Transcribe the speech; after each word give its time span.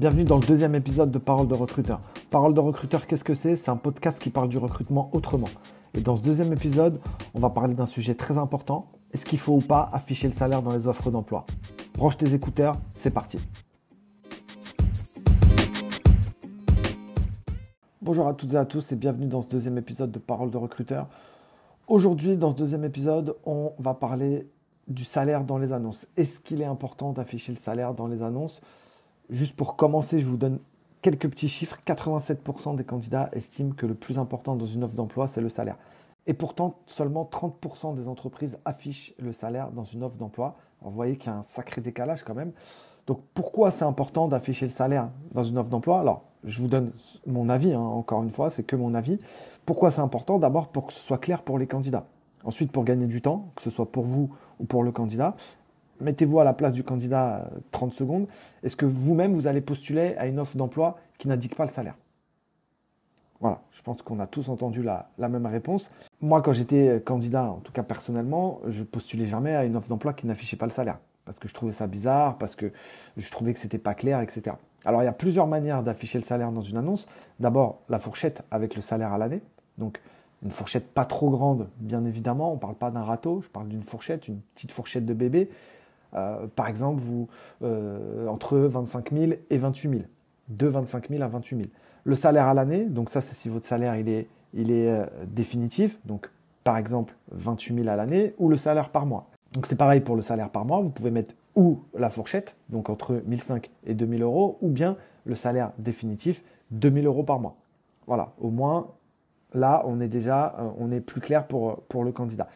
Bienvenue 0.00 0.24
dans 0.24 0.38
le 0.38 0.46
deuxième 0.46 0.74
épisode 0.74 1.10
de 1.10 1.18
Parole 1.18 1.46
de 1.46 1.52
recruteur. 1.52 2.00
Parole 2.30 2.54
de 2.54 2.60
recruteur, 2.60 3.06
qu'est-ce 3.06 3.22
que 3.22 3.34
c'est? 3.34 3.54
C'est 3.54 3.70
un 3.70 3.76
podcast 3.76 4.18
qui 4.18 4.30
parle 4.30 4.48
du 4.48 4.56
recrutement 4.56 5.10
autrement. 5.12 5.50
Et 5.92 6.00
dans 6.00 6.16
ce 6.16 6.22
deuxième 6.22 6.50
épisode, 6.54 6.98
on 7.34 7.38
va 7.38 7.50
parler 7.50 7.74
d'un 7.74 7.84
sujet 7.84 8.14
très 8.14 8.38
important. 8.38 8.90
Est-ce 9.12 9.26
qu'il 9.26 9.38
faut 9.38 9.56
ou 9.56 9.60
pas 9.60 9.90
afficher 9.92 10.26
le 10.26 10.32
salaire 10.32 10.62
dans 10.62 10.72
les 10.72 10.86
offres 10.86 11.10
d'emploi? 11.10 11.44
Branche 11.92 12.16
tes 12.16 12.32
écouteurs, 12.32 12.78
c'est 12.94 13.10
parti. 13.10 13.38
Bonjour 18.00 18.26
à 18.26 18.32
toutes 18.32 18.54
et 18.54 18.56
à 18.56 18.64
tous 18.64 18.92
et 18.92 18.96
bienvenue 18.96 19.26
dans 19.26 19.42
ce 19.42 19.48
deuxième 19.48 19.76
épisode 19.76 20.10
de 20.10 20.18
Parole 20.18 20.50
de 20.50 20.56
recruteur. 20.56 21.08
Aujourd'hui, 21.88 22.38
dans 22.38 22.52
ce 22.52 22.56
deuxième 22.56 22.84
épisode, 22.84 23.36
on 23.44 23.74
va 23.78 23.92
parler 23.92 24.48
du 24.88 25.04
salaire 25.04 25.44
dans 25.44 25.58
les 25.58 25.74
annonces. 25.74 26.06
Est-ce 26.16 26.40
qu'il 26.40 26.62
est 26.62 26.64
important 26.64 27.12
d'afficher 27.12 27.52
le 27.52 27.58
salaire 27.58 27.92
dans 27.92 28.06
les 28.06 28.22
annonces? 28.22 28.62
Juste 29.30 29.54
pour 29.54 29.76
commencer, 29.76 30.18
je 30.18 30.26
vous 30.26 30.36
donne 30.36 30.58
quelques 31.02 31.28
petits 31.28 31.48
chiffres. 31.48 31.78
87% 31.86 32.74
des 32.74 32.84
candidats 32.84 33.30
estiment 33.32 33.72
que 33.72 33.86
le 33.86 33.94
plus 33.94 34.18
important 34.18 34.56
dans 34.56 34.66
une 34.66 34.82
offre 34.82 34.96
d'emploi, 34.96 35.28
c'est 35.28 35.40
le 35.40 35.48
salaire. 35.48 35.76
Et 36.26 36.34
pourtant, 36.34 36.74
seulement 36.86 37.28
30% 37.30 37.94
des 37.94 38.08
entreprises 38.08 38.58
affichent 38.64 39.14
le 39.18 39.32
salaire 39.32 39.70
dans 39.70 39.84
une 39.84 40.02
offre 40.02 40.18
d'emploi. 40.18 40.56
Vous 40.82 40.90
voyez 40.90 41.16
qu'il 41.16 41.30
y 41.30 41.34
a 41.34 41.38
un 41.38 41.44
sacré 41.44 41.80
décalage 41.80 42.24
quand 42.24 42.34
même. 42.34 42.52
Donc 43.06 43.20
pourquoi 43.32 43.70
c'est 43.70 43.84
important 43.84 44.26
d'afficher 44.26 44.66
le 44.66 44.72
salaire 44.72 45.10
dans 45.32 45.44
une 45.44 45.58
offre 45.58 45.70
d'emploi? 45.70 46.00
Alors, 46.00 46.22
je 46.42 46.60
vous 46.60 46.68
donne 46.68 46.90
mon 47.26 47.48
avis, 47.48 47.72
hein, 47.72 47.80
encore 47.80 48.22
une 48.22 48.30
fois, 48.30 48.50
c'est 48.50 48.64
que 48.64 48.76
mon 48.76 48.94
avis. 48.94 49.18
Pourquoi 49.64 49.90
c'est 49.90 50.00
important? 50.00 50.38
D'abord 50.38 50.68
pour 50.68 50.86
que 50.86 50.92
ce 50.92 51.00
soit 51.00 51.18
clair 51.18 51.42
pour 51.42 51.58
les 51.58 51.66
candidats. 51.66 52.06
Ensuite, 52.44 52.72
pour 52.72 52.84
gagner 52.84 53.06
du 53.06 53.22
temps, 53.22 53.50
que 53.54 53.62
ce 53.62 53.70
soit 53.70 53.90
pour 53.92 54.04
vous 54.04 54.30
ou 54.58 54.64
pour 54.64 54.82
le 54.82 54.92
candidat 54.92 55.36
mettez-vous 56.00 56.40
à 56.40 56.44
la 56.44 56.52
place 56.52 56.72
du 56.72 56.84
candidat 56.84 57.50
30 57.70 57.92
euh, 57.92 57.96
secondes. 57.96 58.26
Est-ce 58.62 58.76
que 58.76 58.86
vous-même, 58.86 59.32
vous 59.34 59.46
allez 59.46 59.60
postuler 59.60 60.14
à 60.16 60.26
une 60.26 60.38
offre 60.38 60.56
d'emploi 60.56 60.98
qui 61.18 61.28
n'indique 61.28 61.56
pas 61.56 61.64
le 61.64 61.72
salaire? 61.72 61.96
Voilà, 63.40 63.62
je 63.72 63.80
pense 63.80 64.02
qu'on 64.02 64.20
a 64.20 64.26
tous 64.26 64.50
entendu 64.50 64.82
la, 64.82 65.08
même 65.16 65.46
réponse. 65.46 65.90
Moi, 66.20 66.42
quand 66.42 66.52
j'étais 66.52 67.00
candidat, 67.04 67.50
en 67.50 67.60
tout 67.60 67.72
cas 67.72 67.82
personnellement, 67.82 68.60
je 68.68 68.84
postulais 68.84 69.24
jamais 69.24 69.54
à 69.56 69.64
une 69.64 69.76
offre 69.76 69.88
d'emploi 69.88 70.12
qui 70.12 70.26
n'affichait 70.26 70.56
pas 70.56 70.66
le 70.66 70.72
salaire. 70.72 70.98
Parce 71.24 71.38
que 71.38 71.48
je 71.48 71.54
trouvais 71.54 71.72
ça 71.72 71.86
bizarre, 71.86 72.36
parce 72.36 72.54
que 72.54 72.70
je 73.16 73.30
trouvais 73.30 73.54
que 73.54 73.58
c'était 73.58 73.78
pas 73.78 73.94
clair, 73.94 74.20
etc. 74.20 74.56
Alors, 74.84 75.02
il 75.02 75.06
y 75.06 75.08
a 75.08 75.12
plusieurs 75.12 75.46
manières 75.46 75.82
d'afficher 75.82 76.18
le 76.18 76.24
salaire 76.24 76.52
dans 76.52 76.60
une 76.60 76.76
annonce. 76.76 77.06
D'abord, 77.38 77.80
la 77.88 77.98
fourchette 77.98 78.42
avec 78.50 78.74
le 78.74 78.82
salaire 78.82 79.12
à 79.12 79.18
l'année. 79.18 79.40
Donc, 79.78 80.00
une 80.42 80.50
fourchette 80.50 80.88
pas 80.88 81.04
trop 81.04 81.30
grande, 81.30 81.68
bien 81.78 82.04
évidemment. 82.04 82.52
On 82.52 82.54
ne 82.54 82.60
parle 82.60 82.74
pas 82.74 82.90
d'un 82.90 83.02
râteau, 83.02 83.40
je 83.42 83.48
parle 83.48 83.68
d'une 83.68 83.82
fourchette, 83.82 84.28
une 84.28 84.40
petite 84.54 84.72
fourchette 84.72 85.04
de 85.04 85.14
bébé. 85.14 85.50
Euh, 86.14 86.46
par 86.54 86.68
exemple, 86.68 87.00
vous, 87.00 87.28
euh, 87.62 88.26
entre 88.26 88.58
25 88.58 89.12
000 89.12 89.32
et 89.48 89.58
28 89.58 89.88
000. 89.90 90.02
De 90.48 90.66
25 90.66 91.08
000 91.08 91.22
à 91.22 91.28
28 91.28 91.56
000. 91.56 91.68
Le 92.04 92.14
salaire 92.14 92.46
à 92.46 92.54
l'année, 92.54 92.84
donc 92.84 93.10
ça 93.10 93.20
c'est 93.20 93.34
si 93.34 93.48
votre 93.48 93.66
salaire 93.66 93.96
il 93.96 94.08
est, 94.08 94.26
il 94.54 94.70
est 94.70 94.88
euh, 94.88 95.06
définitif, 95.26 96.00
donc 96.06 96.30
par 96.64 96.76
exemple 96.76 97.14
28 97.32 97.74
000 97.74 97.88
à 97.88 97.96
l'année, 97.96 98.34
ou 98.38 98.48
le 98.48 98.56
salaire 98.56 98.88
par 98.88 99.06
mois. 99.06 99.26
Donc 99.52 99.66
c'est 99.66 99.76
pareil 99.76 100.00
pour 100.00 100.16
le 100.16 100.22
salaire 100.22 100.50
par 100.50 100.64
mois, 100.64 100.80
vous 100.80 100.90
pouvez 100.90 101.10
mettre 101.10 101.34
ou 101.56 101.80
la 101.94 102.10
fourchette, 102.10 102.56
donc 102.68 102.88
entre 102.88 103.22
1005 103.26 103.70
et 103.84 103.94
2000 103.94 104.22
euros, 104.22 104.56
ou 104.60 104.68
bien 104.68 104.96
le 105.24 105.34
salaire 105.34 105.72
définitif, 105.78 106.42
2000 106.70 107.06
euros 107.06 107.24
par 107.24 107.38
mois. 107.38 107.56
Voilà, 108.06 108.32
au 108.40 108.50
moins 108.50 108.88
là 109.52 109.82
on 109.84 110.00
est 110.00 110.08
déjà, 110.08 110.56
on 110.78 110.90
est 110.90 111.00
plus 111.00 111.20
clair 111.20 111.46
pour, 111.46 111.82
pour 111.82 112.04
le 112.04 112.12
candidat. 112.12 112.48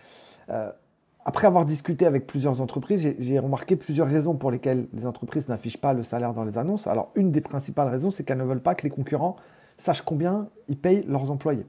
Après 1.26 1.46
avoir 1.46 1.64
discuté 1.64 2.04
avec 2.04 2.26
plusieurs 2.26 2.60
entreprises, 2.60 3.14
j'ai 3.18 3.38
remarqué 3.38 3.76
plusieurs 3.76 4.08
raisons 4.08 4.34
pour 4.34 4.50
lesquelles 4.50 4.88
les 4.92 5.06
entreprises 5.06 5.48
n'affichent 5.48 5.80
pas 5.80 5.94
le 5.94 6.02
salaire 6.02 6.34
dans 6.34 6.44
les 6.44 6.58
annonces. 6.58 6.86
Alors, 6.86 7.10
une 7.14 7.30
des 7.30 7.40
principales 7.40 7.88
raisons, 7.88 8.10
c'est 8.10 8.24
qu'elles 8.24 8.38
ne 8.38 8.44
veulent 8.44 8.60
pas 8.60 8.74
que 8.74 8.82
les 8.82 8.90
concurrents 8.90 9.36
sachent 9.78 10.02
combien 10.02 10.48
ils 10.68 10.76
payent 10.76 11.02
leurs 11.08 11.30
employés. 11.30 11.64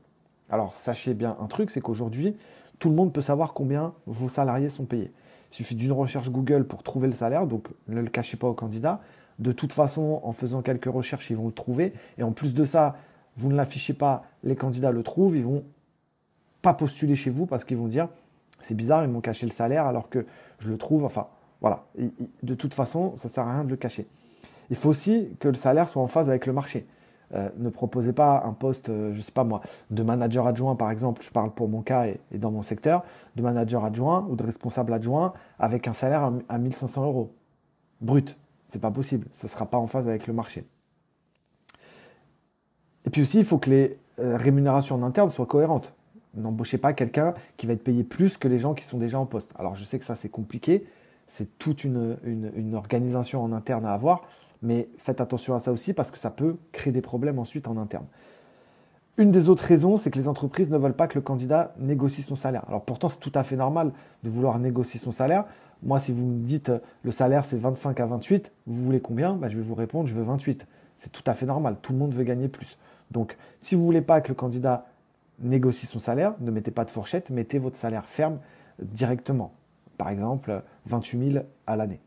Alors, 0.50 0.76
sachez 0.76 1.14
bien 1.14 1.38
un 1.40 1.48
truc, 1.48 1.72
c'est 1.72 1.80
qu'aujourd'hui, 1.80 2.36
tout 2.80 2.90
le 2.90 2.96
monde 2.96 3.14
peut 3.14 3.22
savoir 3.22 3.54
combien 3.54 3.94
vos 4.08 4.28
salariés 4.28 4.70
sont 4.70 4.84
payés. 4.84 5.14
Il 5.52 5.56
suffit 5.56 5.76
d'une 5.76 5.94
recherche 5.94 6.30
Google 6.30 6.68
pour 6.68 6.84
trouver 6.84 7.08
le 7.08 7.14
salaire, 7.14 7.48
donc 7.48 7.70
ne 7.88 8.02
le 8.02 8.10
cachez 8.10 8.36
pas 8.36 8.48
aux 8.48 8.54
candidats. 8.54 9.00
De 9.40 9.54
toute 9.54 9.72
façon, 9.72 10.20
en 10.22 10.34
faisant 10.34 10.62
quelques 10.64 10.92
recherches, 10.92 11.30
ils 11.30 11.38
vont 11.38 11.48
le 11.48 11.54
trouver. 11.54 11.94
Et 12.18 12.24
en 12.24 12.34
plus 12.34 12.54
de 12.54 12.66
ça, 12.66 12.98
vous 13.38 13.50
ne 13.50 13.56
l'affichez 13.56 13.94
pas, 13.94 14.24
les 14.44 14.58
candidats 14.58 14.92
le 14.92 15.02
trouvent, 15.02 15.38
ils 15.38 15.46
vont 15.46 15.64
pas 16.62 16.74
postuler 16.74 17.16
chez 17.16 17.30
vous 17.30 17.46
parce 17.46 17.64
qu'ils 17.64 17.78
vont 17.78 17.88
dire 17.88 18.10
c'est 18.66 18.76
bizarre, 18.76 19.04
ils 19.04 19.10
m'ont 19.10 19.22
caché 19.22 19.46
le 19.46 19.52
salaire 19.52 19.86
alors 19.86 20.10
que 20.10 20.26
je 20.60 20.72
le 20.72 20.78
trouve. 20.78 21.04
Enfin, 21.04 21.28
voilà. 21.62 21.86
de 22.44 22.56
toute 22.56 22.74
façon, 22.74 23.16
ça 23.16 23.28
ne 23.28 23.34
sert 23.34 23.48
à 23.48 23.54
rien 23.54 23.64
de 23.64 23.70
le 23.70 23.76
cacher. 23.76 24.08
Il 24.70 24.76
faut 24.76 24.90
aussi 24.90 25.30
que 25.40 25.48
le 25.48 25.54
salaire 25.54 25.88
soit 25.88 26.02
en 26.02 26.08
phase 26.08 26.30
avec 26.30 26.48
le 26.48 26.54
marché. 26.54 26.88
Euh, 27.34 27.50
ne 27.58 27.70
proposez 27.70 28.14
pas 28.14 28.44
un 28.46 28.54
poste, 28.54 28.90
euh, 28.90 29.12
je 29.14 29.18
ne 29.18 29.22
sais 29.22 29.32
pas 29.32 29.44
moi, 29.44 29.62
de 29.90 30.04
manager 30.04 30.46
adjoint 30.46 30.76
par 30.76 30.92
exemple, 30.92 31.24
je 31.24 31.32
parle 31.32 31.52
pour 31.52 31.68
mon 31.68 31.82
cas 31.82 32.06
et, 32.06 32.20
dans 32.38 32.52
mon 32.52 32.62
secteur, 32.62 33.04
de 33.36 33.42
manager 33.42 33.84
adjoint 33.84 34.28
ou 34.30 34.36
de 34.36 34.44
responsable 34.44 34.94
adjoint 34.94 35.34
avec 35.58 35.88
un 35.88 35.94
salaire 35.94 36.32
à, 36.48 36.58
1500 36.60 37.04
euros. 37.04 37.34
Brut, 38.00 38.38
c'est 38.68 38.80
pas 38.80 38.92
possible, 38.92 39.28
ça 39.34 39.48
ne 39.48 39.52
sera 39.52 39.66
pas 39.66 39.80
en 39.80 39.88
phase 39.88 40.08
avec 40.08 40.28
le 40.28 40.34
marché. 40.34 40.68
Et 43.06 43.10
puis 43.10 43.24
aussi, 43.24 43.40
il 43.40 43.46
faut 43.46 43.58
que 43.58 43.72
les 43.72 43.98
euh, 44.20 44.38
rémunérations 44.38 44.96
en 44.96 45.02
interne 45.02 45.30
soient 45.30 45.48
cohérentes. 45.48 45.95
N'embauchez 46.36 46.78
pas 46.78 46.94
quelqu'un 46.94 47.34
qui 47.58 47.68
va 47.68 47.74
être 47.74 47.84
payé 47.84 48.04
plus 48.04 48.38
que 48.38 48.48
les 48.48 48.60
gens 48.60 48.74
qui 48.74 48.84
sont 48.84 48.98
déjà 48.98 49.20
en 49.20 49.26
poste. 49.26 49.52
Alors 49.58 49.76
je 49.76 49.84
sais 49.84 50.00
que 50.00 50.06
ça 50.06 50.16
c'est 50.16 50.30
compliqué, 50.30 50.86
c'est 51.28 51.58
toute 51.58 51.84
une, 51.84 52.18
organisation 52.74 53.44
en 53.44 53.52
interne 53.52 53.86
à 53.86 53.94
avoir, 53.94 54.24
mais 54.62 54.90
faites 54.98 55.22
attention 55.22 55.54
à 55.56 55.60
ça 55.60 55.72
aussi 55.72 55.94
parce 55.94 56.12
que 56.12 56.18
ça 56.18 56.30
peut 56.30 56.58
créer 56.72 56.92
des 56.94 57.02
problèmes 57.02 57.40
ensuite 57.40 57.68
en 57.68 57.78
interne. 57.78 58.06
Une 59.18 59.32
des 59.32 59.48
autres 59.48 59.64
raisons, 59.64 59.96
c'est 59.96 60.12
que 60.12 60.20
les 60.20 60.28
entreprises 60.28 60.70
ne 60.70 60.78
veulent 60.78 60.96
pas 60.96 61.08
que 61.08 61.16
le 61.16 61.22
candidat 61.22 61.74
négocie 61.80 62.22
son 62.22 62.36
salaire. 62.36 62.66
Alors 62.68 62.84
pourtant, 62.84 63.08
c'est 63.08 63.20
tout 63.20 63.32
à 63.34 63.44
fait 63.44 63.56
normal 63.56 63.94
de 64.24 64.30
vouloir 64.30 64.60
négocier 64.60 65.00
son 65.00 65.14
salaire. 65.14 65.46
Moi, 65.84 66.00
si 66.00 66.12
vous 66.12 66.26
me 66.26 66.44
dites 66.44 66.72
le 67.04 67.12
salaire 67.12 67.46
c'est 67.46 67.58
25 67.58 67.98
à 68.00 68.06
28, 68.08 68.52
vous 68.68 68.84
voulez 68.84 69.00
combien? 69.00 69.34
Bah, 69.34 69.48
Je 69.48 69.56
vais 69.56 69.64
vous 69.64 69.76
répondre, 69.76 70.08
je 70.08 70.14
veux 70.14 70.24
28. 70.24 70.68
C'est 70.98 71.12
tout 71.12 71.24
à 71.26 71.34
fait 71.34 71.46
normal, 71.46 71.78
tout 71.82 71.94
le 71.94 72.00
monde 72.00 72.14
veut 72.14 72.24
gagner 72.24 72.48
plus. 72.48 72.78
Donc 73.12 73.38
si 73.60 73.76
vous 73.76 73.82
ne 73.82 73.86
voulez 73.86 74.02
pas 74.02 74.22
que 74.22 74.30
le 74.30 74.36
candidat 74.36 74.86
négociez 75.40 75.88
son 75.88 76.00
salaire, 76.00 76.36
ne 76.40 76.52
mettez 76.52 76.72
pas 76.72 76.86
de 76.86 76.90
fourchette, 76.90 77.30
mettez 77.30 77.60
votre 77.60 77.78
salaire 77.78 78.06
ferme 78.06 78.40
directement. 78.80 79.54
Par 79.98 80.10
exemple, 80.10 80.64
28 80.86 81.32
000 81.34 81.46
à 81.68 81.76
l'année. 81.76 82.02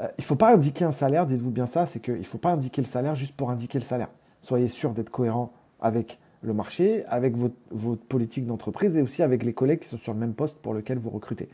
Euh, 0.00 0.06
il 0.18 0.22
ne 0.22 0.24
faut 0.24 0.36
pas 0.36 0.52
indiquer 0.52 0.84
un 0.84 0.92
salaire, 0.92 1.26
dites-vous 1.26 1.50
bien 1.50 1.66
ça, 1.66 1.86
c'est 1.86 2.00
qu'il 2.00 2.18
ne 2.18 2.22
faut 2.22 2.38
pas 2.38 2.52
indiquer 2.52 2.82
le 2.82 2.86
salaire 2.86 3.14
juste 3.14 3.36
pour 3.36 3.50
indiquer 3.50 3.78
le 3.78 3.84
salaire. 3.84 4.08
Soyez 4.40 4.68
sûr 4.68 4.92
d'être 4.92 5.10
cohérent 5.10 5.52
avec 5.80 6.18
le 6.42 6.54
marché, 6.54 7.04
avec 7.06 7.36
votre 7.36 8.02
politique 8.04 8.46
d'entreprise 8.46 8.96
et 8.96 9.02
aussi 9.02 9.22
avec 9.22 9.44
les 9.44 9.52
collègues 9.52 9.80
qui 9.80 9.88
sont 9.88 9.98
sur 9.98 10.12
le 10.12 10.18
même 10.18 10.34
poste 10.34 10.56
pour 10.56 10.74
lequel 10.74 10.98
vous 10.98 11.10
recrutez. 11.10 11.48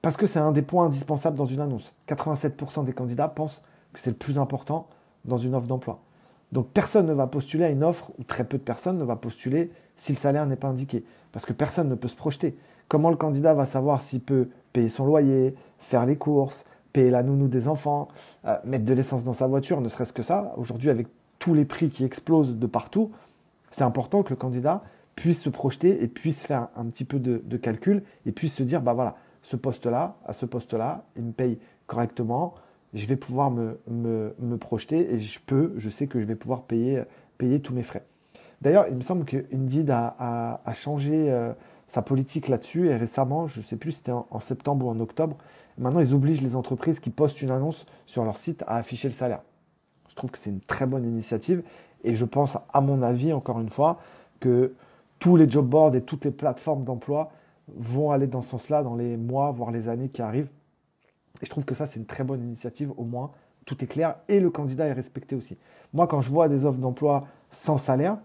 Parce 0.00 0.16
que 0.16 0.26
c'est 0.26 0.40
un 0.40 0.50
des 0.50 0.62
points 0.62 0.86
indispensables 0.86 1.36
dans 1.36 1.46
une 1.46 1.60
annonce. 1.60 1.94
87% 2.08 2.84
des 2.84 2.92
candidats 2.92 3.28
pensent 3.28 3.62
que 3.92 4.00
c'est 4.00 4.10
le 4.10 4.16
plus 4.16 4.38
important 4.38 4.88
dans 5.24 5.38
une 5.38 5.54
offre 5.54 5.68
d'emploi. 5.68 6.00
Donc 6.52 6.68
personne 6.68 7.06
ne 7.06 7.14
va 7.14 7.26
postuler 7.26 7.64
à 7.64 7.70
une 7.70 7.82
offre, 7.82 8.12
ou 8.18 8.24
très 8.24 8.44
peu 8.44 8.58
de 8.58 8.62
personnes 8.62 8.98
ne 8.98 9.04
va 9.04 9.16
postuler 9.16 9.70
si 9.96 10.12
le 10.12 10.18
salaire 10.18 10.46
n'est 10.46 10.56
pas 10.56 10.68
indiqué. 10.68 11.04
Parce 11.32 11.46
que 11.46 11.52
personne 11.52 11.88
ne 11.88 11.94
peut 11.94 12.08
se 12.08 12.16
projeter. 12.16 12.56
Comment 12.88 13.10
le 13.10 13.16
candidat 13.16 13.54
va 13.54 13.64
savoir 13.64 14.02
s'il 14.02 14.20
peut 14.20 14.48
payer 14.72 14.88
son 14.88 15.06
loyer, 15.06 15.54
faire 15.78 16.04
les 16.04 16.16
courses, 16.16 16.64
payer 16.92 17.10
la 17.10 17.22
nounou 17.22 17.48
des 17.48 17.68
enfants, 17.68 18.08
euh, 18.44 18.56
mettre 18.64 18.84
de 18.84 18.92
l'essence 18.92 19.24
dans 19.24 19.32
sa 19.32 19.46
voiture, 19.46 19.80
ne 19.80 19.88
serait-ce 19.88 20.12
que 20.12 20.22
ça? 20.22 20.52
Aujourd'hui, 20.58 20.90
avec 20.90 21.06
tous 21.38 21.54
les 21.54 21.64
prix 21.64 21.88
qui 21.88 22.04
explosent 22.04 22.56
de 22.56 22.66
partout, 22.66 23.10
c'est 23.70 23.84
important 23.84 24.22
que 24.22 24.30
le 24.30 24.36
candidat 24.36 24.82
puisse 25.16 25.42
se 25.42 25.48
projeter 25.48 26.02
et 26.02 26.08
puisse 26.08 26.42
faire 26.42 26.68
un 26.76 26.84
petit 26.84 27.04
peu 27.04 27.18
de, 27.18 27.42
de 27.44 27.56
calcul 27.56 28.02
et 28.26 28.32
puisse 28.32 28.54
se 28.54 28.62
dire, 28.62 28.82
bah 28.82 28.92
voilà, 28.92 29.16
ce 29.40 29.56
poste-là, 29.56 30.16
à 30.26 30.34
ce 30.34 30.46
poste-là, 30.46 31.04
il 31.16 31.24
me 31.24 31.32
paye 31.32 31.58
correctement, 31.86 32.54
je 32.94 33.06
vais 33.06 33.16
pouvoir 33.16 33.50
me, 33.50 33.78
me, 33.88 34.56
projeter 34.56 35.14
et 35.14 35.18
je 35.18 35.40
peux, 35.44 35.72
je 35.76 35.88
sais 35.88 36.06
que 36.06 36.20
je 36.20 36.26
vais 36.26 36.34
pouvoir 36.34 36.62
payer, 36.62 37.02
payer 37.38 37.60
tous 37.60 37.72
mes 37.72 37.82
frais. 37.82 38.04
D'ailleurs, 38.60 38.86
il 38.88 38.96
me 38.96 39.00
semble 39.00 39.24
que 39.24 39.44
Indeed 39.52 39.90
a, 39.90 40.60
a, 40.64 40.74
changé 40.74 41.30
euh, 41.30 41.52
sa 41.88 42.02
politique 42.02 42.48
là-dessus 42.48 42.88
et 42.88 42.96
récemment, 42.96 43.46
je 43.46 43.60
ne 43.60 43.64
sais 43.64 43.76
plus 43.76 43.92
si 43.92 43.98
c'était 43.98 44.12
en, 44.12 44.40
septembre 44.40 44.86
ou 44.86 44.90
en 44.90 45.00
octobre, 45.00 45.36
maintenant 45.78 46.00
ils 46.00 46.14
obligent 46.14 46.42
les 46.42 46.54
entreprises 46.54 47.00
qui 47.00 47.10
postent 47.10 47.42
une 47.42 47.50
annonce 47.50 47.86
sur 48.06 48.24
leur 48.24 48.36
site 48.36 48.62
à 48.66 48.76
afficher 48.76 49.08
le 49.08 49.14
salaire. 49.14 49.40
Je 50.08 50.14
trouve 50.14 50.30
que 50.30 50.38
c'est 50.38 50.50
une 50.50 50.60
très 50.60 50.86
bonne 50.86 51.06
initiative 51.06 51.62
et 52.04 52.14
je 52.14 52.24
pense, 52.24 52.56
à 52.72 52.80
mon 52.80 53.02
avis, 53.02 53.32
encore 53.32 53.60
une 53.60 53.70
fois, 53.70 54.00
que 54.38 54.74
tous 55.18 55.36
les 55.36 55.48
job 55.48 55.66
boards 55.66 55.94
et 55.94 56.02
toutes 56.02 56.24
les 56.24 56.30
plateformes 56.30 56.84
d'emploi 56.84 57.30
vont 57.76 58.10
aller 58.10 58.26
dans 58.26 58.42
ce 58.42 58.50
sens-là 58.50 58.82
dans 58.82 58.96
les 58.96 59.16
mois, 59.16 59.50
voire 59.50 59.70
les 59.70 59.88
années 59.88 60.08
qui 60.08 60.20
arrivent 60.20 60.50
et 61.40 61.46
je 61.46 61.50
trouve 61.50 61.64
que 61.64 61.74
ça, 61.74 61.86
c'est 61.86 61.98
une 61.98 62.06
très 62.06 62.24
bonne 62.24 62.42
initiative. 62.42 62.92
Au 62.96 63.04
moins, 63.04 63.30
tout 63.64 63.82
est 63.82 63.86
clair 63.86 64.16
et 64.28 64.40
le 64.40 64.50
candidat 64.50 64.86
est 64.86 64.92
respecté 64.92 65.34
aussi. 65.34 65.58
Moi, 65.92 66.06
quand 66.06 66.20
je 66.20 66.30
vois 66.30 66.48
des 66.48 66.64
offres 66.64 66.80
d'emploi 66.80 67.26
sans 67.50 67.78
salaire, 67.78 68.18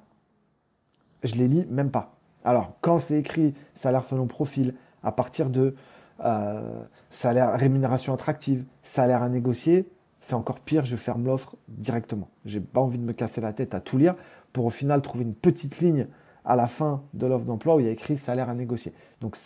je 1.23 1.35
les 1.35 1.47
lis 1.47 1.65
même 1.69 1.91
pas. 1.91 2.15
Alors, 2.43 2.73
quand 2.81 2.99
c'est 2.99 3.17
écrit 3.17 3.53
salaire 3.73 4.03
selon 4.03 4.27
profil, 4.27 4.75
à 5.03 5.11
partir 5.11 5.49
de 5.49 5.75
euh, 6.23 6.83
salaire, 7.09 7.57
rémunération 7.57 8.13
attractive, 8.13 8.65
salaire 8.83 9.21
à 9.21 9.29
négocier, 9.29 9.87
c'est 10.19 10.33
encore 10.33 10.59
pire, 10.59 10.85
je 10.85 10.95
ferme 10.95 11.25
l'offre 11.25 11.55
directement. 11.67 12.29
J'ai 12.45 12.59
pas 12.59 12.81
envie 12.81 12.97
de 12.97 13.03
me 13.03 13.13
casser 13.13 13.41
la 13.41 13.53
tête 13.53 13.73
à 13.75 13.79
tout 13.79 13.97
lire 13.97 14.15
pour 14.51 14.65
au 14.65 14.69
final 14.69 15.01
trouver 15.01 15.23
une 15.23 15.35
petite 15.35 15.79
ligne 15.79 16.07
à 16.43 16.55
la 16.55 16.67
fin 16.67 17.03
de 17.13 17.27
l'offre 17.27 17.45
d'emploi 17.45 17.75
où 17.75 17.79
il 17.79 17.85
y 17.85 17.89
a 17.89 17.91
écrit 17.91 18.17
salaire 18.17 18.49
à 18.49 18.55
négocier. 18.55 18.93
Donc 19.21 19.37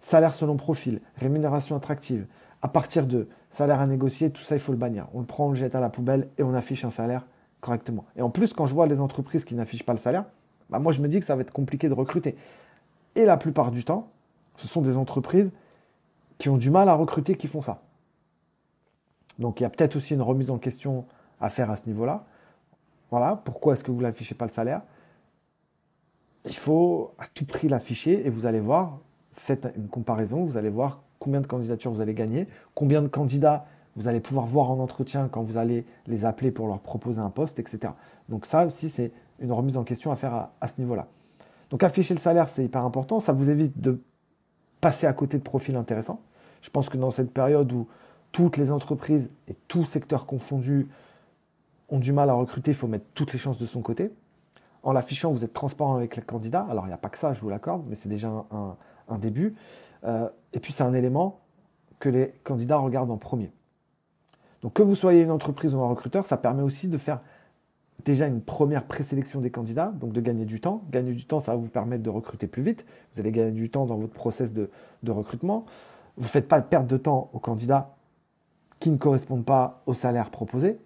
salaire 0.00 0.34
selon 0.34 0.56
profil, 0.56 1.00
rémunération 1.16 1.76
attractive. 1.76 2.26
À 2.62 2.68
partir 2.68 3.06
de 3.06 3.28
salaire 3.48 3.80
à 3.80 3.86
négocier, 3.86 4.30
tout 4.30 4.42
ça, 4.42 4.54
il 4.56 4.60
faut 4.60 4.72
le 4.72 4.78
bannir. 4.78 5.08
On 5.14 5.20
le 5.20 5.26
prend, 5.26 5.46
on 5.46 5.50
le 5.50 5.56
jette 5.56 5.74
à 5.74 5.80
la 5.80 5.88
poubelle 5.88 6.28
et 6.38 6.42
on 6.42 6.54
affiche 6.54 6.84
un 6.84 6.90
salaire 6.90 7.26
correctement. 7.60 8.04
Et 8.16 8.22
en 8.22 8.30
plus, 8.30 8.52
quand 8.52 8.66
je 8.66 8.74
vois 8.74 8.86
les 8.86 9.00
entreprises 9.00 9.44
qui 9.44 9.54
n'affichent 9.54 9.84
pas 9.84 9.94
le 9.94 9.98
salaire, 9.98 10.24
bah 10.68 10.78
moi, 10.78 10.92
je 10.92 11.00
me 11.00 11.08
dis 11.08 11.20
que 11.20 11.26
ça 11.26 11.34
va 11.34 11.42
être 11.42 11.52
compliqué 11.52 11.88
de 11.88 11.94
recruter. 11.94 12.36
Et 13.14 13.24
la 13.24 13.36
plupart 13.36 13.70
du 13.70 13.84
temps, 13.84 14.10
ce 14.56 14.68
sont 14.68 14.82
des 14.82 14.96
entreprises 14.96 15.52
qui 16.38 16.48
ont 16.48 16.56
du 16.56 16.70
mal 16.70 16.88
à 16.88 16.94
recruter 16.94 17.36
qui 17.36 17.46
font 17.46 17.62
ça. 17.62 17.82
Donc 19.38 19.60
il 19.60 19.62
y 19.62 19.66
a 19.66 19.70
peut-être 19.70 19.96
aussi 19.96 20.14
une 20.14 20.22
remise 20.22 20.50
en 20.50 20.58
question 20.58 21.06
à 21.40 21.50
faire 21.50 21.70
à 21.70 21.76
ce 21.76 21.86
niveau-là. 21.86 22.24
Voilà, 23.10 23.40
pourquoi 23.44 23.74
est-ce 23.74 23.84
que 23.84 23.90
vous 23.90 24.02
n'affichez 24.02 24.34
pas 24.34 24.44
le 24.44 24.50
salaire? 24.50 24.82
Il 26.44 26.54
faut 26.54 27.12
à 27.18 27.26
tout 27.26 27.44
prix 27.44 27.68
l'afficher 27.68 28.26
et 28.26 28.30
vous 28.30 28.46
allez 28.46 28.60
voir, 28.60 28.98
faites 29.40 29.72
une 29.76 29.88
comparaison, 29.88 30.44
vous 30.44 30.56
allez 30.56 30.70
voir 30.70 31.02
combien 31.18 31.40
de 31.40 31.46
candidatures 31.46 31.90
vous 31.90 32.00
allez 32.00 32.14
gagner, 32.14 32.46
combien 32.74 33.02
de 33.02 33.08
candidats 33.08 33.66
vous 33.96 34.06
allez 34.06 34.20
pouvoir 34.20 34.46
voir 34.46 34.70
en 34.70 34.78
entretien 34.78 35.28
quand 35.28 35.42
vous 35.42 35.56
allez 35.56 35.84
les 36.06 36.24
appeler 36.24 36.50
pour 36.50 36.68
leur 36.68 36.80
proposer 36.80 37.20
un 37.20 37.30
poste, 37.30 37.58
etc. 37.58 37.94
Donc 38.28 38.46
ça 38.46 38.66
aussi, 38.66 38.90
c'est 38.90 39.12
une 39.40 39.52
remise 39.52 39.76
en 39.76 39.84
question 39.84 40.12
à 40.12 40.16
faire 40.16 40.50
à, 40.60 40.68
ce 40.68 40.80
niveau-là. 40.80 41.08
Donc 41.70 41.82
afficher 41.82 42.14
le 42.14 42.20
salaire, 42.20 42.48
c'est 42.48 42.64
hyper 42.64 42.84
important. 42.84 43.18
Ça 43.18 43.32
vous 43.32 43.50
évite 43.50 43.80
de 43.80 44.02
passer 44.80 45.06
à 45.06 45.12
côté 45.12 45.38
de 45.38 45.42
profils 45.42 45.74
intéressants. 45.74 46.20
Je 46.60 46.70
pense 46.70 46.88
que 46.88 46.98
dans 46.98 47.10
cette 47.10 47.32
période 47.32 47.72
où 47.72 47.88
toutes 48.32 48.58
les 48.58 48.70
entreprises 48.70 49.30
et 49.48 49.54
tous 49.68 49.84
secteurs 49.84 50.26
confondus 50.26 50.88
ont 51.88 51.98
du 51.98 52.12
mal 52.12 52.30
à 52.30 52.34
recruter, 52.34 52.72
il 52.72 52.76
faut 52.76 52.86
mettre 52.86 53.06
toutes 53.14 53.32
les 53.32 53.38
chances 53.38 53.58
de 53.58 53.66
son 53.66 53.80
côté. 53.80 54.12
En 54.82 54.92
l'affichant, 54.92 55.32
vous 55.32 55.44
êtes 55.44 55.52
transparent 55.52 55.96
avec 55.96 56.16
les 56.16 56.22
candidats. 56.22 56.66
Alors, 56.70 56.84
il 56.84 56.88
n'y 56.88 56.94
a 56.94 56.98
pas 56.98 57.08
que 57.08 57.18
ça, 57.18 57.32
je 57.32 57.40
vous 57.40 57.50
l'accorde, 57.50 57.84
mais 57.88 57.96
c'est 57.96 58.08
déjà 58.08 58.28
un, 58.28 58.76
début. 59.18 59.54
Euh, 60.04 60.28
et 60.52 60.60
puis, 60.60 60.72
c'est 60.72 60.82
un 60.82 60.94
élément 60.94 61.40
que 61.98 62.08
les 62.08 62.32
candidats 62.44 62.78
regardent 62.78 63.10
en 63.10 63.18
premier. 63.18 63.52
Donc, 64.62 64.74
que 64.74 64.82
vous 64.82 64.94
soyez 64.94 65.22
une 65.22 65.30
entreprise 65.30 65.74
ou 65.74 65.80
un 65.80 65.88
recruteur, 65.88 66.26
ça 66.26 66.36
permet 66.36 66.62
aussi 66.62 66.88
de 66.88 66.98
faire 66.98 67.20
déjà 68.04 68.26
une 68.26 68.40
première 68.40 68.84
présélection 68.84 69.40
des 69.40 69.50
candidats, 69.50 69.92
donc 69.92 70.12
de 70.12 70.20
gagner 70.20 70.44
du 70.44 70.60
temps. 70.60 70.82
Gagner 70.90 71.12
du 71.12 71.26
temps, 71.26 71.40
ça 71.40 71.52
va 71.52 71.58
vous 71.58 71.70
permettre 71.70 72.02
de 72.02 72.10
recruter 72.10 72.46
plus 72.46 72.62
vite. 72.62 72.86
Vous 73.12 73.20
allez 73.20 73.32
gagner 73.32 73.52
du 73.52 73.70
temps 73.70 73.86
dans 73.86 73.96
votre 73.96 74.12
process 74.12 74.52
de, 74.52 74.70
de 75.02 75.12
recrutement. 75.12 75.64
Vous 76.16 76.24
ne 76.24 76.28
faites 76.28 76.48
pas 76.48 76.60
de 76.60 76.66
perte 76.66 76.86
de 76.86 76.96
temps 76.96 77.30
aux 77.32 77.38
candidats 77.38 77.94
qui 78.78 78.90
ne 78.90 78.96
correspondent 78.96 79.44
pas 79.44 79.82
au 79.86 79.94
salaire 79.94 80.30
proposé. 80.30 80.78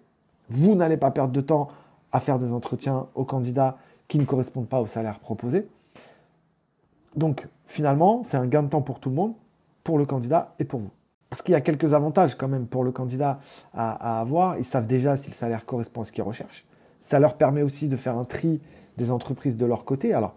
Vous 0.49 0.75
n'allez 0.75 0.97
pas 0.97 1.11
perdre 1.11 1.33
de 1.33 1.41
temps 1.41 1.69
à 2.11 2.19
faire 2.19 2.39
des 2.39 2.51
entretiens 2.51 3.07
aux 3.15 3.25
candidats 3.25 3.77
qui 4.07 4.19
ne 4.19 4.25
correspondent 4.25 4.67
pas 4.67 4.81
au 4.81 4.87
salaire 4.87 5.19
proposé. 5.19 5.67
Donc 7.15 7.47
finalement, 7.65 8.23
c'est 8.23 8.37
un 8.37 8.47
gain 8.47 8.63
de 8.63 8.69
temps 8.69 8.81
pour 8.81 8.99
tout 8.99 9.09
le 9.09 9.15
monde, 9.15 9.33
pour 9.83 9.97
le 9.97 10.05
candidat 10.05 10.53
et 10.59 10.65
pour 10.65 10.79
vous. 10.79 10.91
Parce 11.29 11.41
qu'il 11.41 11.53
y 11.53 11.55
a 11.55 11.61
quelques 11.61 11.93
avantages 11.93 12.35
quand 12.35 12.47
même 12.47 12.67
pour 12.67 12.83
le 12.83 12.91
candidat 12.91 13.39
à, 13.73 14.19
avoir. 14.19 14.57
Ils 14.57 14.65
savent 14.65 14.87
déjà 14.87 15.17
si 15.17 15.31
le 15.31 15.35
salaire 15.35 15.65
correspond 15.65 16.01
à 16.01 16.05
ce 16.05 16.11
qu'ils 16.11 16.23
recherchent. 16.23 16.65
Ça 16.99 17.19
leur 17.19 17.35
permet 17.35 17.61
aussi 17.61 17.87
de 17.87 17.95
faire 17.95 18.17
un 18.17 18.25
tri 18.25 18.61
des 18.97 19.11
entreprises 19.11 19.57
de 19.57 19.65
leur 19.65 19.85
côté. 19.85 20.13
Alors, 20.13 20.35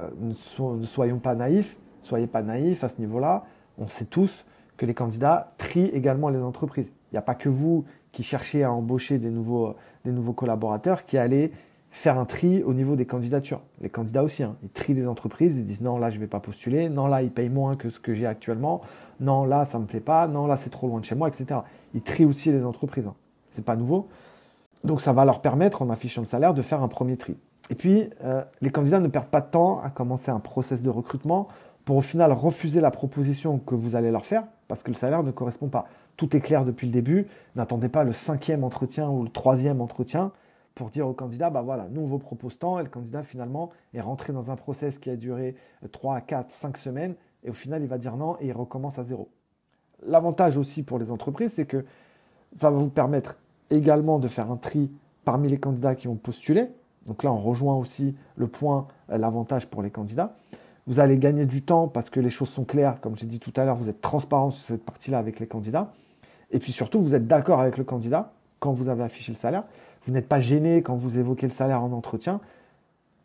euh, 0.00 0.08
ne, 0.20 0.84
soyons 0.84 1.18
pas 1.18 1.34
naïfs, 1.34 1.78
soyez 2.00 2.26
pas 2.26 2.42
naïfs 2.42 2.82
à 2.82 2.88
ce 2.88 2.98
niveau-là. 2.98 3.44
On 3.78 3.88
sait 3.88 4.04
tous 4.04 4.44
que 4.76 4.86
les 4.86 4.94
candidats 4.94 5.52
trient 5.58 5.90
également 5.92 6.28
les 6.28 6.40
entreprises. 6.40 6.92
Il 7.10 7.14
n'y 7.14 7.18
a 7.18 7.22
pas 7.22 7.34
que 7.34 7.48
vous 7.48 7.84
qui 8.10 8.22
cherchez 8.22 8.64
à 8.64 8.72
embaucher 8.72 9.18
des 9.18 9.30
nouveaux, 9.30 9.74
des 10.04 10.12
nouveaux 10.12 10.32
collaborateurs 10.32 11.04
qui 11.04 11.18
allez 11.18 11.52
faire 11.92 12.18
un 12.18 12.24
tri 12.24 12.62
au 12.62 12.72
niveau 12.72 12.96
des 12.96 13.04
candidatures. 13.04 13.60
Les 13.82 13.90
candidats 13.90 14.24
aussi, 14.24 14.42
hein. 14.42 14.56
ils 14.62 14.70
trient 14.70 14.94
les 14.94 15.06
entreprises, 15.06 15.58
ils 15.58 15.66
disent 15.66 15.82
non, 15.82 15.98
là, 15.98 16.10
je 16.10 16.16
ne 16.16 16.22
vais 16.22 16.26
pas 16.26 16.40
postuler, 16.40 16.88
non, 16.88 17.06
là, 17.06 17.22
ils 17.22 17.30
payent 17.30 17.50
moins 17.50 17.76
que 17.76 17.90
ce 17.90 18.00
que 18.00 18.14
j'ai 18.14 18.26
actuellement, 18.26 18.80
non, 19.20 19.44
là, 19.44 19.66
ça 19.66 19.78
ne 19.78 19.82
me 19.82 19.86
plaît 19.86 20.00
pas, 20.00 20.26
non, 20.26 20.46
là, 20.46 20.56
c'est 20.56 20.70
trop 20.70 20.88
loin 20.88 21.00
de 21.00 21.04
chez 21.04 21.14
moi, 21.14 21.28
etc. 21.28 21.60
Ils 21.94 22.00
trient 22.00 22.24
aussi 22.24 22.50
les 22.50 22.64
entreprises. 22.64 23.06
Hein. 23.06 23.14
Ce 23.50 23.58
n'est 23.58 23.64
pas 23.64 23.76
nouveau. 23.76 24.08
Donc, 24.84 25.02
ça 25.02 25.12
va 25.12 25.26
leur 25.26 25.42
permettre, 25.42 25.82
en 25.82 25.90
affichant 25.90 26.22
le 26.22 26.26
salaire, 26.26 26.54
de 26.54 26.62
faire 26.62 26.82
un 26.82 26.88
premier 26.88 27.18
tri. 27.18 27.36
Et 27.68 27.74
puis, 27.74 28.08
euh, 28.24 28.42
les 28.62 28.70
candidats 28.70 28.98
ne 28.98 29.08
perdent 29.08 29.28
pas 29.28 29.42
de 29.42 29.50
temps 29.50 29.80
à 29.82 29.90
commencer 29.90 30.30
un 30.30 30.40
process 30.40 30.82
de 30.82 30.90
recrutement 30.90 31.46
pour 31.84 31.96
au 31.96 32.00
final 32.00 32.32
refuser 32.32 32.80
la 32.80 32.90
proposition 32.90 33.58
que 33.58 33.74
vous 33.74 33.96
allez 33.96 34.10
leur 34.10 34.24
faire 34.24 34.44
parce 34.66 34.82
que 34.82 34.90
le 34.90 34.96
salaire 34.96 35.22
ne 35.22 35.30
correspond 35.30 35.68
pas. 35.68 35.86
Tout 36.16 36.36
est 36.36 36.40
clair 36.40 36.64
depuis 36.64 36.86
le 36.86 36.92
début. 36.92 37.26
N'attendez 37.56 37.88
pas 37.88 38.04
le 38.04 38.12
cinquième 38.12 38.64
entretien 38.64 39.08
ou 39.08 39.22
le 39.22 39.28
troisième 39.28 39.80
entretien 39.80 40.32
pour 40.74 40.90
dire 40.90 41.06
au 41.06 41.12
candidat, 41.12 41.50
bah 41.50 41.62
voilà, 41.62 41.88
nous 41.90 42.02
on 42.02 42.04
vous 42.04 42.18
propose 42.18 42.58
tant, 42.58 42.78
et 42.78 42.82
le 42.82 42.88
candidat 42.88 43.22
finalement 43.22 43.70
est 43.94 44.00
rentré 44.00 44.32
dans 44.32 44.50
un 44.50 44.56
process 44.56 44.98
qui 44.98 45.10
a 45.10 45.16
duré 45.16 45.54
3, 45.90 46.20
4, 46.22 46.50
5 46.50 46.76
semaines, 46.76 47.14
et 47.44 47.50
au 47.50 47.52
final 47.52 47.82
il 47.82 47.88
va 47.88 47.98
dire 47.98 48.16
non 48.16 48.36
et 48.40 48.46
il 48.46 48.52
recommence 48.52 48.98
à 48.98 49.04
zéro. 49.04 49.28
L'avantage 50.04 50.56
aussi 50.56 50.82
pour 50.82 50.98
les 50.98 51.10
entreprises, 51.10 51.52
c'est 51.54 51.66
que 51.66 51.84
ça 52.54 52.70
va 52.70 52.78
vous 52.78 52.90
permettre 52.90 53.36
également 53.70 54.18
de 54.18 54.28
faire 54.28 54.50
un 54.50 54.56
tri 54.56 54.90
parmi 55.24 55.48
les 55.48 55.58
candidats 55.58 55.94
qui 55.94 56.08
ont 56.08 56.16
postulé. 56.16 56.68
Donc 57.06 57.22
là, 57.22 57.32
on 57.32 57.40
rejoint 57.40 57.76
aussi 57.76 58.16
le 58.36 58.46
point, 58.48 58.88
euh, 59.10 59.18
l'avantage 59.18 59.66
pour 59.66 59.82
les 59.82 59.90
candidats. 59.90 60.36
Vous 60.86 61.00
allez 61.00 61.18
gagner 61.18 61.46
du 61.46 61.62
temps 61.62 61.88
parce 61.88 62.10
que 62.10 62.20
les 62.20 62.30
choses 62.30 62.48
sont 62.48 62.64
claires. 62.64 63.00
Comme 63.00 63.16
j'ai 63.16 63.26
dit 63.26 63.38
tout 63.40 63.52
à 63.56 63.64
l'heure, 63.64 63.76
vous 63.76 63.88
êtes 63.88 64.00
transparent 64.00 64.50
sur 64.50 64.66
cette 64.66 64.84
partie-là 64.84 65.18
avec 65.18 65.38
les 65.38 65.46
candidats. 65.46 65.92
Et 66.50 66.58
puis 66.58 66.72
surtout, 66.72 67.00
vous 67.00 67.14
êtes 67.14 67.26
d'accord 67.26 67.60
avec 67.60 67.76
le 67.78 67.84
candidat 67.84 68.32
quand 68.58 68.72
vous 68.72 68.88
avez 68.88 69.02
affiché 69.02 69.32
le 69.32 69.36
salaire. 69.36 69.64
Vous 70.02 70.12
n'êtes 70.12 70.28
pas 70.28 70.40
gêné 70.40 70.82
quand 70.82 70.96
vous 70.96 71.18
évoquez 71.18 71.46
le 71.46 71.52
salaire 71.52 71.82
en 71.82 71.92
entretien. 71.92 72.40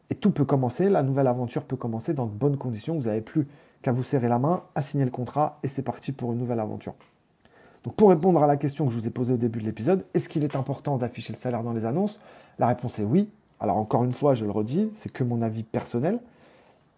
Et 0.09 0.15
tout 0.15 0.31
peut 0.31 0.45
commencer, 0.45 0.89
la 0.89 1.03
nouvelle 1.03 1.27
aventure 1.27 1.63
peut 1.63 1.75
commencer 1.75 2.13
dans 2.13 2.25
de 2.25 2.31
bonnes 2.31 2.57
conditions. 2.57 2.95
Vous 2.97 3.05
n'avez 3.05 3.21
plus 3.21 3.47
qu'à 3.81 3.91
vous 3.91 4.03
serrer 4.03 4.27
la 4.27 4.39
main, 4.39 4.63
à 4.75 4.81
signer 4.81 5.05
le 5.05 5.11
contrat 5.11 5.59
et 5.63 5.67
c'est 5.67 5.81
parti 5.83 6.11
pour 6.11 6.31
une 6.31 6.39
nouvelle 6.39 6.59
aventure. 6.59 6.93
Donc 7.83 7.95
pour 7.95 8.09
répondre 8.09 8.41
à 8.43 8.47
la 8.47 8.57
question 8.57 8.85
que 8.85 8.91
je 8.91 8.97
vous 8.97 9.07
ai 9.07 9.11
posée 9.11 9.33
au 9.33 9.37
début 9.37 9.59
de 9.59 9.65
l'épisode, 9.65 10.05
est-ce 10.13 10.29
qu'il 10.29 10.43
est 10.43 10.55
important 10.55 10.97
d'afficher 10.97 11.33
le 11.33 11.39
salaire 11.39 11.63
dans 11.63 11.73
les 11.73 11.85
annonces? 11.85 12.19
La 12.59 12.67
réponse 12.67 12.99
est 12.99 13.03
oui. 13.03 13.29
Alors 13.59 13.77
encore 13.77 14.03
une 14.03 14.11
fois, 14.11 14.35
je 14.35 14.45
le 14.45 14.51
redis, 14.51 14.89
c'est 14.93 15.11
que 15.11 15.23
mon 15.23 15.41
avis 15.41 15.63
personnel. 15.63 16.19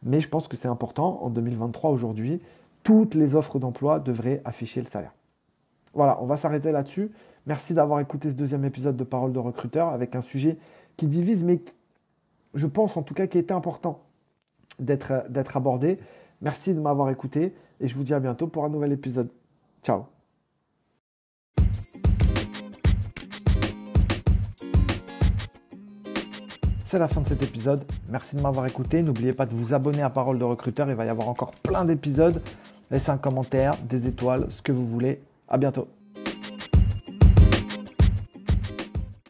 Mais 0.04 0.22
je 0.22 0.30
pense 0.30 0.48
que 0.48 0.56
c'est 0.56 0.68
important. 0.68 1.20
En 1.22 1.30
2023, 1.30 1.92
aujourd'hui, 1.92 2.42
toutes 2.84 3.16
les 3.16 3.36
offres 3.36 3.60
d'emploi 3.60 4.00
devraient 4.00 4.42
afficher 4.46 4.82
le 4.82 4.88
salaire. 4.88 5.14
Voilà, 5.94 6.22
on 6.22 6.26
va 6.26 6.38
s'arrêter 6.38 6.72
là-dessus. 6.72 7.12
Merci 7.46 7.74
d'avoir 7.74 8.00
écouté 8.00 8.30
ce 8.30 8.36
deuxième 8.36 8.66
épisode 8.66 8.96
de 8.96 9.04
Parole 9.04 9.34
de 9.34 9.40
recruteur 9.40 9.90
avec 9.90 10.16
un 10.16 10.22
sujet 10.22 10.58
qui 10.98 11.08
divise, 11.08 11.44
mais 11.44 11.62
je 12.54 12.68
pense 12.68 12.98
en 12.98 13.04
tout 13.04 13.14
cas 13.14 13.28
qui 13.28 13.38
était 13.38 13.54
important 13.54 14.02
d'être 14.80 15.58
abordé. 15.58 16.00
Merci 16.42 16.74
de 16.74 16.80
m'avoir 16.80 17.10
écouté 17.10 17.54
et 17.80 17.88
je 17.88 17.96
vous 17.96 18.04
dis 18.04 18.14
à 18.14 18.20
bientôt 18.20 18.48
pour 18.48 18.66
un 18.66 18.70
nouvel 18.70 18.92
épisode. 18.92 19.30
Ciao 19.82 20.06
C'est 26.90 26.98
la 26.98 27.08
fin 27.08 27.22
de 27.22 27.28
cet 27.28 27.44
épisode. 27.44 27.84
Merci 28.10 28.36
de 28.36 28.42
m'avoir 28.42 28.66
écouté. 28.66 29.04
N'oubliez 29.04 29.32
pas 29.32 29.46
de 29.46 29.54
vous 29.54 29.76
abonner 29.76 30.02
à 30.02 30.10
Parole 30.10 30.40
de 30.40 30.44
recruteur. 30.44 30.90
Il 30.90 30.96
va 30.96 31.06
y 31.06 31.10
avoir 31.10 31.30
encore 31.30 31.52
plein 31.52 31.86
d'épisodes. 31.86 32.42
Laissez 32.90 33.12
un 33.12 33.18
commentaire, 33.18 33.78
des 33.88 34.08
étoiles, 34.08 34.48
ce 34.50 34.64
que 34.64 34.72
vous 34.72 34.88
voulez. 34.88 35.22
À 35.50 35.58
bientôt. 35.58 35.99